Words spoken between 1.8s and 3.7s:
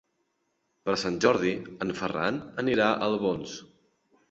en Ferran anirà a Albons.